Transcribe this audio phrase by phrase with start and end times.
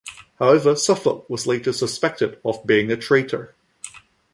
[0.39, 3.53] However, Suffolk was later suspected of being a traitor.